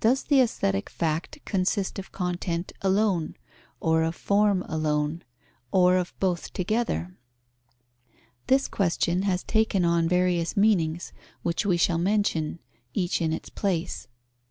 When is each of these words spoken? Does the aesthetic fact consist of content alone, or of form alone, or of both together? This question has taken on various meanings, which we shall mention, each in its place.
Does 0.00 0.24
the 0.24 0.42
aesthetic 0.42 0.90
fact 0.90 1.38
consist 1.46 1.98
of 1.98 2.12
content 2.12 2.72
alone, 2.82 3.36
or 3.80 4.02
of 4.02 4.14
form 4.14 4.60
alone, 4.68 5.24
or 5.72 5.96
of 5.96 6.12
both 6.20 6.52
together? 6.52 7.16
This 8.48 8.68
question 8.68 9.22
has 9.22 9.42
taken 9.42 9.82
on 9.82 10.10
various 10.10 10.58
meanings, 10.58 11.14
which 11.42 11.64
we 11.64 11.78
shall 11.78 11.96
mention, 11.96 12.58
each 12.92 13.22
in 13.22 13.32
its 13.32 13.48
place. 13.48 14.08